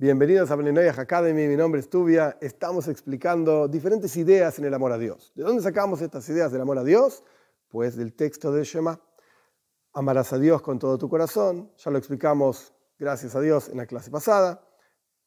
Bienvenidos 0.00 0.50
a 0.50 0.56
Beninoyah 0.56 0.98
Academy, 0.98 1.46
mi 1.46 1.56
nombre 1.56 1.78
es 1.78 1.90
Tubia. 1.90 2.38
Estamos 2.40 2.88
explicando 2.88 3.68
diferentes 3.68 4.16
ideas 4.16 4.58
en 4.58 4.64
el 4.64 4.72
amor 4.72 4.92
a 4.92 4.96
Dios. 4.96 5.30
¿De 5.34 5.42
dónde 5.42 5.62
sacamos 5.62 6.00
estas 6.00 6.26
ideas 6.30 6.50
del 6.50 6.62
amor 6.62 6.78
a 6.78 6.84
Dios? 6.84 7.22
Pues 7.68 7.96
del 7.96 8.14
texto 8.14 8.50
de 8.50 8.64
Shema. 8.64 8.98
Amarás 9.92 10.32
a 10.32 10.38
Dios 10.38 10.62
con 10.62 10.78
todo 10.78 10.96
tu 10.96 11.10
corazón. 11.10 11.70
Ya 11.76 11.90
lo 11.90 11.98
explicamos, 11.98 12.72
gracias 12.98 13.36
a 13.36 13.42
Dios, 13.42 13.68
en 13.68 13.76
la 13.76 13.84
clase 13.84 14.10
pasada. 14.10 14.66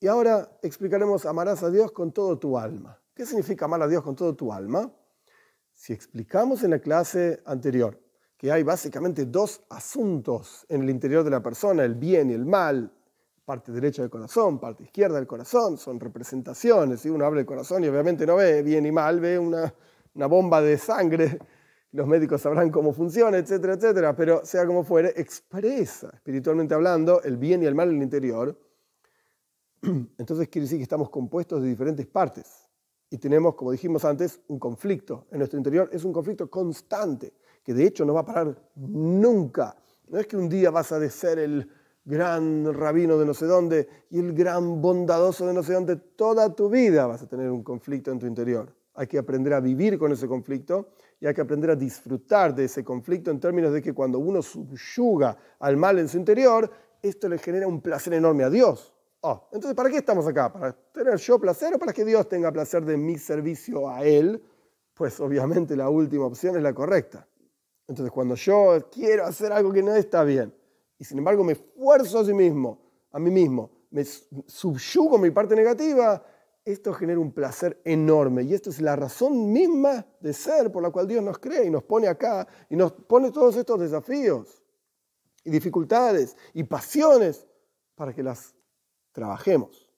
Y 0.00 0.06
ahora 0.06 0.58
explicaremos 0.60 1.24
amarás 1.24 1.62
a 1.62 1.70
Dios 1.70 1.90
con 1.90 2.12
todo 2.12 2.38
tu 2.38 2.58
alma. 2.58 3.00
¿Qué 3.14 3.24
significa 3.24 3.64
amar 3.64 3.80
a 3.80 3.88
Dios 3.88 4.02
con 4.02 4.16
todo 4.16 4.36
tu 4.36 4.52
alma? 4.52 4.92
Si 5.72 5.94
explicamos 5.94 6.62
en 6.62 6.72
la 6.72 6.78
clase 6.80 7.42
anterior 7.46 7.98
que 8.36 8.52
hay 8.52 8.64
básicamente 8.64 9.24
dos 9.24 9.62
asuntos 9.70 10.66
en 10.68 10.82
el 10.82 10.90
interior 10.90 11.24
de 11.24 11.30
la 11.30 11.42
persona, 11.42 11.84
el 11.84 11.94
bien 11.94 12.28
y 12.28 12.34
el 12.34 12.44
mal, 12.44 12.92
parte 13.48 13.72
derecha 13.72 14.02
del 14.02 14.10
corazón, 14.10 14.58
parte 14.58 14.82
izquierda 14.82 15.16
del 15.16 15.26
corazón, 15.26 15.78
son 15.78 15.98
representaciones. 15.98 17.00
Si 17.00 17.08
uno 17.08 17.24
habla 17.24 17.38
del 17.38 17.46
corazón 17.46 17.82
y 17.82 17.88
obviamente 17.88 18.26
no 18.26 18.36
ve 18.36 18.62
bien 18.62 18.84
y 18.84 18.92
mal, 18.92 19.20
ve 19.20 19.38
una, 19.38 19.72
una 20.12 20.26
bomba 20.26 20.60
de 20.60 20.76
sangre, 20.76 21.38
los 21.92 22.06
médicos 22.06 22.42
sabrán 22.42 22.70
cómo 22.70 22.92
funciona, 22.92 23.38
etcétera, 23.38 23.72
etcétera, 23.72 24.14
pero 24.14 24.44
sea 24.44 24.66
como 24.66 24.84
fuere, 24.84 25.14
expresa, 25.16 26.10
espiritualmente 26.12 26.74
hablando, 26.74 27.22
el 27.22 27.38
bien 27.38 27.62
y 27.62 27.66
el 27.66 27.74
mal 27.74 27.88
en 27.88 27.96
el 27.96 28.02
interior. 28.02 28.54
Entonces 30.18 30.48
quiere 30.48 30.66
decir 30.66 30.76
que 30.76 30.82
estamos 30.82 31.08
compuestos 31.08 31.62
de 31.62 31.70
diferentes 31.70 32.06
partes 32.06 32.68
y 33.08 33.16
tenemos, 33.16 33.54
como 33.54 33.72
dijimos 33.72 34.04
antes, 34.04 34.42
un 34.48 34.58
conflicto 34.58 35.26
en 35.30 35.38
nuestro 35.38 35.56
interior. 35.56 35.88
Es 35.90 36.04
un 36.04 36.12
conflicto 36.12 36.50
constante, 36.50 37.32
que 37.64 37.72
de 37.72 37.86
hecho 37.86 38.04
no 38.04 38.12
va 38.12 38.20
a 38.20 38.26
parar 38.26 38.62
nunca. 38.74 39.74
No 40.06 40.18
es 40.18 40.26
que 40.26 40.36
un 40.36 40.50
día 40.50 40.70
vas 40.70 40.92
a 40.92 41.08
ser 41.08 41.38
el 41.38 41.66
gran 42.08 42.72
rabino 42.72 43.18
de 43.18 43.26
no 43.26 43.34
sé 43.34 43.44
dónde 43.44 43.86
y 44.08 44.18
el 44.18 44.32
gran 44.32 44.80
bondadoso 44.80 45.46
de 45.46 45.52
no 45.52 45.62
sé 45.62 45.74
dónde, 45.74 45.96
toda 45.96 46.54
tu 46.54 46.70
vida 46.70 47.06
vas 47.06 47.22
a 47.22 47.28
tener 47.28 47.50
un 47.50 47.62
conflicto 47.62 48.10
en 48.10 48.18
tu 48.18 48.26
interior. 48.26 48.74
Hay 48.94 49.06
que 49.06 49.18
aprender 49.18 49.52
a 49.52 49.60
vivir 49.60 49.98
con 49.98 50.10
ese 50.10 50.26
conflicto 50.26 50.88
y 51.20 51.26
hay 51.26 51.34
que 51.34 51.42
aprender 51.42 51.70
a 51.70 51.76
disfrutar 51.76 52.54
de 52.54 52.64
ese 52.64 52.82
conflicto 52.82 53.30
en 53.30 53.38
términos 53.38 53.74
de 53.74 53.82
que 53.82 53.92
cuando 53.92 54.18
uno 54.18 54.40
subyuga 54.40 55.36
al 55.58 55.76
mal 55.76 55.98
en 55.98 56.08
su 56.08 56.16
interior, 56.16 56.70
esto 57.02 57.28
le 57.28 57.36
genera 57.36 57.68
un 57.68 57.82
placer 57.82 58.14
enorme 58.14 58.42
a 58.42 58.50
Dios. 58.50 58.94
Oh, 59.20 59.48
entonces, 59.52 59.76
¿para 59.76 59.90
qué 59.90 59.98
estamos 59.98 60.26
acá? 60.26 60.50
¿Para 60.50 60.72
tener 60.72 61.16
yo 61.16 61.38
placer 61.38 61.74
o 61.74 61.78
para 61.78 61.92
que 61.92 62.06
Dios 62.06 62.26
tenga 62.26 62.50
placer 62.50 62.86
de 62.86 62.96
mi 62.96 63.18
servicio 63.18 63.86
a 63.86 64.02
Él? 64.02 64.42
Pues 64.94 65.20
obviamente 65.20 65.76
la 65.76 65.90
última 65.90 66.24
opción 66.24 66.56
es 66.56 66.62
la 66.62 66.72
correcta. 66.72 67.28
Entonces, 67.86 68.10
cuando 68.10 68.34
yo 68.34 68.88
quiero 68.90 69.26
hacer 69.26 69.52
algo 69.52 69.72
que 69.72 69.82
no 69.82 69.94
está 69.94 70.24
bien, 70.24 70.54
y 70.98 71.04
sin 71.04 71.18
embargo 71.18 71.44
me 71.44 71.52
esfuerzo 71.52 72.18
a 72.18 72.24
sí 72.24 72.34
mismo, 72.34 72.80
a 73.12 73.18
mí 73.18 73.30
mismo, 73.30 73.70
me 73.90 74.04
subyugo 74.04 75.18
mi 75.18 75.30
parte 75.30 75.54
negativa, 75.54 76.22
esto 76.64 76.92
genera 76.92 77.18
un 77.18 77.32
placer 77.32 77.80
enorme 77.84 78.42
y 78.42 78.52
esto 78.52 78.68
es 78.68 78.80
la 78.80 78.94
razón 78.94 79.52
misma 79.52 80.04
de 80.20 80.32
ser 80.34 80.70
por 80.70 80.82
la 80.82 80.90
cual 80.90 81.08
Dios 81.08 81.22
nos 81.22 81.38
cree 81.38 81.64
y 81.64 81.70
nos 81.70 81.82
pone 81.84 82.08
acá 82.08 82.46
y 82.68 82.76
nos 82.76 82.92
pone 82.92 83.30
todos 83.30 83.56
estos 83.56 83.80
desafíos 83.80 84.62
y 85.44 85.50
dificultades 85.50 86.36
y 86.52 86.64
pasiones 86.64 87.46
para 87.94 88.12
que 88.12 88.22
las 88.22 88.54
trabajemos. 89.12 89.90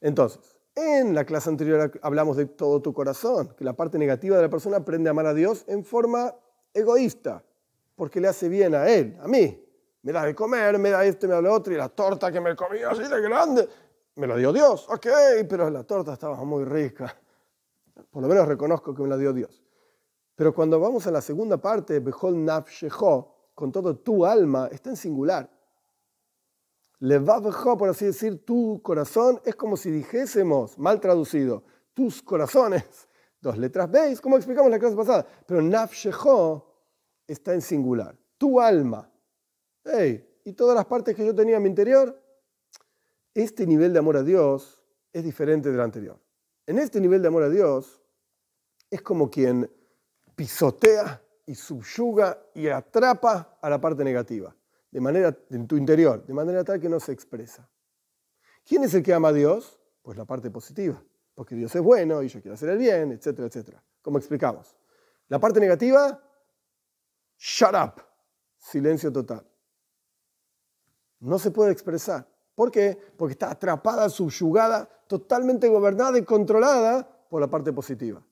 Entonces, 0.00 0.58
en 0.74 1.14
la 1.14 1.24
clase 1.24 1.48
anterior 1.48 1.92
hablamos 2.02 2.36
de 2.36 2.46
todo 2.46 2.82
tu 2.82 2.92
corazón, 2.92 3.54
que 3.56 3.64
la 3.64 3.74
parte 3.74 3.98
negativa 3.98 4.36
de 4.36 4.42
la 4.42 4.50
persona 4.50 4.78
aprende 4.78 5.08
a 5.08 5.12
amar 5.12 5.26
a 5.26 5.34
Dios 5.34 5.64
en 5.68 5.84
forma 5.84 6.34
egoísta, 6.74 7.44
porque 7.94 8.20
le 8.20 8.28
hace 8.28 8.48
bien 8.48 8.74
a 8.74 8.88
él, 8.88 9.16
a 9.20 9.28
mí, 9.28 9.62
me 10.02 10.12
da 10.12 10.24
de 10.24 10.34
comer, 10.34 10.78
me 10.78 10.90
da 10.90 11.04
esto, 11.04 11.28
me 11.28 11.34
da 11.34 11.40
lo 11.40 11.52
otro, 11.52 11.72
y 11.72 11.76
la 11.76 11.88
torta 11.88 12.32
que 12.32 12.40
me 12.40 12.56
comí 12.56 12.80
así 12.82 13.02
de 13.02 13.20
grande, 13.20 13.68
me 14.16 14.26
la 14.26 14.36
dio 14.36 14.52
Dios, 14.52 14.86
ok, 14.88 15.06
pero 15.48 15.70
la 15.70 15.84
torta 15.84 16.14
estaba 16.14 16.42
muy 16.44 16.64
rica. 16.64 17.14
Por 18.10 18.22
lo 18.22 18.28
menos 18.28 18.48
reconozco 18.48 18.94
que 18.94 19.02
me 19.02 19.08
la 19.08 19.16
dio 19.16 19.32
Dios. 19.32 19.62
Pero 20.34 20.54
cuando 20.54 20.80
vamos 20.80 21.06
a 21.06 21.10
la 21.10 21.20
segunda 21.20 21.58
parte, 21.58 22.00
Behol 22.00 22.44
Nafsheho, 22.44 23.34
con 23.54 23.70
todo 23.70 23.98
tu 23.98 24.24
alma, 24.24 24.68
está 24.72 24.90
en 24.90 24.96
singular. 24.96 25.50
Levavejo, 27.00 27.76
por 27.76 27.88
así 27.90 28.06
decir, 28.06 28.44
tu 28.44 28.80
corazón, 28.82 29.40
es 29.44 29.54
como 29.54 29.76
si 29.76 29.90
dijésemos, 29.90 30.78
mal 30.78 31.00
traducido, 31.00 31.64
tus 31.92 32.22
corazones, 32.22 33.08
dos 33.40 33.58
letras 33.58 33.90
veis, 33.90 34.20
como 34.20 34.36
explicamos 34.36 34.70
la 34.70 34.78
clase 34.78 34.96
pasada, 34.96 35.26
pero 35.46 35.60
Nafsheho 35.60 36.66
está 37.26 37.52
en 37.54 37.62
singular, 37.62 38.18
tu 38.38 38.60
alma. 38.60 39.09
¿Y 40.44 40.52
todas 40.52 40.74
las 40.74 40.86
partes 40.86 41.14
que 41.14 41.24
yo 41.24 41.34
tenía 41.34 41.56
en 41.56 41.62
mi 41.62 41.68
interior? 41.68 42.20
Este 43.34 43.66
nivel 43.66 43.92
de 43.92 43.98
amor 43.98 44.16
a 44.16 44.22
Dios 44.22 44.82
es 45.12 45.24
diferente 45.24 45.70
del 45.70 45.80
anterior. 45.80 46.18
En 46.66 46.78
este 46.78 47.00
nivel 47.00 47.22
de 47.22 47.28
amor 47.28 47.44
a 47.44 47.48
Dios 47.48 48.00
es 48.90 49.02
como 49.02 49.30
quien 49.30 49.70
pisotea 50.34 51.22
y 51.46 51.54
subyuga 51.54 52.42
y 52.54 52.68
atrapa 52.68 53.58
a 53.60 53.70
la 53.70 53.80
parte 53.80 54.04
negativa, 54.04 54.54
de 54.90 55.00
manera 55.00 55.36
en 55.50 55.66
tu 55.66 55.76
interior, 55.76 56.24
de 56.24 56.34
manera 56.34 56.64
tal 56.64 56.80
que 56.80 56.88
no 56.88 57.00
se 57.00 57.12
expresa. 57.12 57.68
¿Quién 58.64 58.84
es 58.84 58.94
el 58.94 59.02
que 59.02 59.12
ama 59.12 59.28
a 59.28 59.32
Dios? 59.32 59.80
Pues 60.02 60.16
la 60.16 60.24
parte 60.24 60.50
positiva, 60.50 61.02
porque 61.34 61.54
Dios 61.54 61.74
es 61.74 61.82
bueno 61.82 62.22
y 62.22 62.28
yo 62.28 62.40
quiero 62.40 62.54
hacer 62.54 62.70
el 62.70 62.78
bien, 62.78 63.12
etcétera, 63.12 63.48
etcétera. 63.48 63.82
Como 64.02 64.18
explicamos. 64.18 64.76
La 65.28 65.38
parte 65.38 65.60
negativa, 65.60 66.22
shut 67.36 67.74
up, 67.74 68.02
silencio 68.56 69.12
total 69.12 69.49
no 71.20 71.38
se 71.38 71.50
puede 71.50 71.72
expresar. 71.72 72.26
¿Por 72.54 72.70
qué? 72.70 72.98
Porque 73.16 73.32
está 73.32 73.50
atrapada, 73.50 74.08
subyugada, 74.08 74.88
totalmente 75.06 75.68
gobernada 75.68 76.18
y 76.18 76.24
controlada 76.24 77.08
por 77.28 77.40
la 77.40 77.48
parte 77.48 77.72
positiva. 77.72 78.22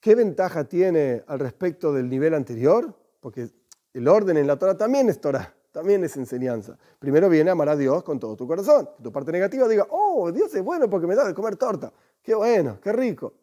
¿Qué 0.00 0.14
ventaja 0.14 0.64
tiene 0.64 1.22
al 1.26 1.38
respecto 1.38 1.92
del 1.92 2.08
nivel 2.08 2.34
anterior? 2.34 2.94
Porque 3.20 3.50
el 3.92 4.08
orden 4.08 4.36
en 4.38 4.46
la 4.46 4.58
Torah 4.58 4.76
también 4.76 5.10
es 5.10 5.20
Torah, 5.20 5.54
también 5.72 6.02
es 6.04 6.16
enseñanza. 6.16 6.78
Primero 6.98 7.28
viene 7.28 7.50
a 7.50 7.52
amar 7.52 7.68
a 7.68 7.76
Dios 7.76 8.02
con 8.02 8.18
todo 8.18 8.34
tu 8.36 8.46
corazón. 8.46 8.88
Tu 9.02 9.12
parte 9.12 9.30
negativa 9.30 9.68
diga, 9.68 9.86
oh, 9.90 10.32
Dios 10.32 10.54
es 10.54 10.62
bueno 10.62 10.88
porque 10.88 11.06
me 11.06 11.14
da 11.14 11.26
de 11.26 11.34
comer 11.34 11.56
torta. 11.56 11.92
Qué 12.22 12.34
bueno, 12.34 12.78
qué 12.80 12.92
rico. 12.92 13.34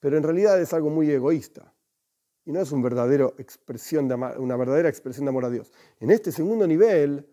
Pero 0.00 0.18
en 0.18 0.22
realidad 0.22 0.60
es 0.60 0.72
algo 0.74 0.90
muy 0.90 1.10
egoísta 1.10 1.73
y 2.46 2.52
no 2.52 2.60
es 2.60 2.72
expresión 3.38 4.08
de 4.08 4.14
una 4.14 4.56
verdadera 4.56 4.88
expresión 4.88 5.24
de 5.24 5.30
amor 5.30 5.46
a 5.46 5.50
Dios. 5.50 5.72
En 6.00 6.10
este 6.10 6.30
segundo 6.30 6.66
nivel, 6.66 7.26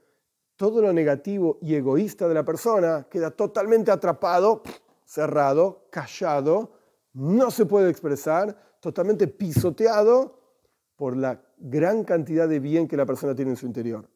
todo 0.56 0.82
lo 0.82 0.94
negativo 0.94 1.58
y 1.62 1.76
egoísta 1.76 2.28
de 2.28 2.34
la 2.34 2.46
persona 2.46 3.08
queda 3.10 3.32
totalmente 3.32 3.92
atrapado, 3.92 4.64
cerrado, 5.06 5.88
callado, 5.90 6.72
no 7.14 7.52
se 7.52 7.66
puede 7.66 7.90
expresar, 7.90 8.56
totalmente 8.80 9.28
pisoteado 9.28 10.40
por 10.96 11.18
la 11.18 11.42
gran 11.58 12.04
cantidad 12.04 12.48
de 12.48 12.60
bien 12.60 12.88
que 12.88 12.96
la 12.96 13.06
persona 13.06 13.36
tiene 13.36 13.52
en 13.52 13.58
su 13.58 13.66
interior. 13.66 14.10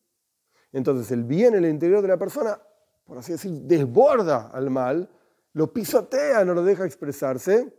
Entonces 0.72 1.11
el 1.11 1.23
bien 1.23 1.55
en 1.55 1.66
el 1.66 1.72
interior 1.72 2.01
de 2.01 2.07
la 2.07 2.17
persona, 2.17 2.59
por 3.05 3.17
así 3.17 3.34
decir, 3.34 3.51
desborda 3.63 4.50
al 4.53 4.69
mal, 4.69 5.09
lo 5.53 5.72
pisotea, 5.73 6.45
no 6.45 6.53
lo 6.53 6.63
deja 6.63 6.85
expresarse 6.85 7.73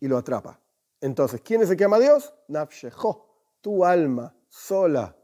y 0.00 0.08
lo 0.08 0.16
atrapa. 0.16 0.60
Entonces, 1.04 1.42
¿quién 1.42 1.60
es 1.60 1.68
el 1.68 1.76
que 1.76 1.84
ama 1.84 1.96
a 1.96 2.00
Dios? 2.00 2.32
Nafshejo, 2.48 3.28
tu 3.60 3.84
alma 3.84 4.34
sola. 4.48 5.14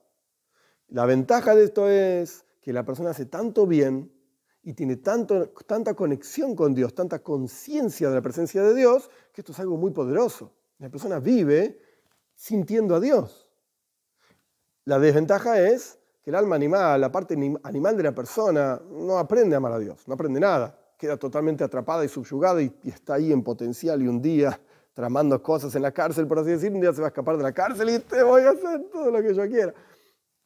La 0.89 1.07
ventaja 1.07 1.55
de 1.55 1.65
esto 1.65 1.89
es 1.89 2.45
que 2.61 2.75
la 2.75 2.85
persona 2.85 3.13
hace 3.13 3.25
tanto 3.25 3.67
bien 3.67 4.13
y 4.63 4.75
tiene 4.75 4.97
tanto, 4.97 5.49
tanta 5.67 5.95
conexión 5.95 6.55
con 6.55 6.75
Dios, 6.75 6.95
tanta 6.95 7.21
conciencia 7.21 8.11
de 8.11 8.15
la 8.15 8.21
presencia 8.21 8.63
de 8.63 8.75
Dios, 8.75 9.09
que 9.33 9.41
esto 9.41 9.53
es 9.53 9.59
algo 9.59 9.79
muy 9.79 9.91
poderoso. 9.91 10.53
La 10.81 10.91
persona 10.91 11.19
vive 11.19 11.81
sintiendo 12.35 12.95
a 12.95 13.01
Dios. 13.01 13.49
La 14.85 14.99
desventaja 14.99 15.63
es 15.67 15.99
que 16.23 16.29
el 16.29 16.37
alma 16.37 16.57
animal, 16.57 17.01
la 17.01 17.11
parte 17.11 17.33
animal 17.63 17.97
de 17.97 18.03
la 18.03 18.15
persona, 18.15 18.79
no 18.87 19.17
aprende 19.17 19.55
a 19.55 19.57
amar 19.57 19.73
a 19.73 19.79
Dios, 19.79 20.07
no 20.07 20.13
aprende 20.13 20.41
nada. 20.41 20.79
Queda 20.99 21.17
totalmente 21.17 21.65
atrapada 21.65 22.05
y 22.05 22.09
subyugada 22.09 22.61
y, 22.61 22.71
y 22.83 22.91
está 22.91 23.15
ahí 23.15 23.33
en 23.33 23.43
potencial 23.43 24.03
y 24.03 24.09
un 24.09 24.21
día 24.21 24.61
tramando 24.95 25.43
cosas 25.43 25.75
en 25.75 25.83
la 25.83 25.93
cárcel, 25.93 26.27
por 26.27 26.39
así 26.39 26.51
decir, 26.51 26.73
un 26.73 26.81
día 26.81 26.93
se 26.93 27.01
va 27.01 27.09
a 27.09 27.11
escapar 27.11 27.37
de 27.37 27.43
la 27.43 27.53
cárcel 27.53 27.91
y 27.91 27.99
te 28.01 28.23
voy 28.23 28.43
a 28.43 28.51
hacer 28.51 28.89
todo 28.91 29.11
lo 29.11 29.23
que 29.23 29.35
yo 29.35 29.49
quiera. 29.49 29.75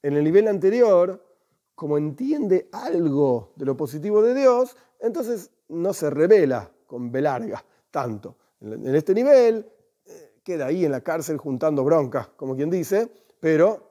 En 0.02 0.14
el 0.14 0.24
nivel 0.24 0.48
anterior, 0.48 1.22
como 1.74 1.98
entiende 1.98 2.68
algo 2.72 3.52
de 3.56 3.64
lo 3.64 3.76
positivo 3.76 4.22
de 4.22 4.34
Dios, 4.34 4.76
entonces 5.00 5.50
no 5.68 5.92
se 5.92 6.10
revela 6.10 6.70
con 6.86 7.10
velarga 7.10 7.64
tanto. 7.90 8.36
En 8.60 8.94
este 8.94 9.14
nivel 9.14 9.66
eh, 10.06 10.40
queda 10.42 10.66
ahí 10.66 10.84
en 10.84 10.92
la 10.92 11.00
cárcel 11.00 11.38
juntando 11.38 11.84
broncas, 11.84 12.28
como 12.36 12.54
quien 12.54 12.70
dice, 12.70 13.10
pero 13.40 13.90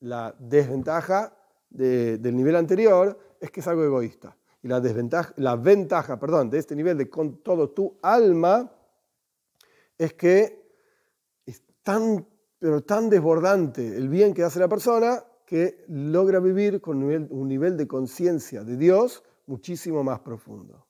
la 0.00 0.34
desventaja 0.38 1.36
del 1.68 2.36
nivel 2.36 2.56
anterior 2.56 3.16
es 3.38 3.50
que 3.50 3.60
es 3.60 3.68
algo 3.68 3.84
egoísta. 3.84 4.36
Y 4.62 4.68
la, 4.68 4.80
desventaja, 4.80 5.32
la 5.36 5.56
ventaja 5.56 6.18
perdón, 6.18 6.50
de 6.50 6.58
este 6.58 6.74
nivel 6.74 6.98
de 6.98 7.08
con 7.08 7.36
todo 7.42 7.70
tu 7.70 7.96
alma 8.02 8.70
es 10.00 10.14
que 10.14 10.66
es 11.44 11.62
tan, 11.82 12.26
pero 12.58 12.80
tan 12.82 13.10
desbordante 13.10 13.98
el 13.98 14.08
bien 14.08 14.32
que 14.32 14.42
hace 14.42 14.58
la 14.58 14.68
persona 14.68 15.22
que 15.44 15.84
logra 15.88 16.40
vivir 16.40 16.80
con 16.80 17.02
un 17.02 17.48
nivel 17.48 17.76
de 17.76 17.86
conciencia 17.86 18.64
de 18.64 18.78
Dios 18.78 19.22
muchísimo 19.44 20.02
más 20.02 20.20
profundo. 20.20 20.86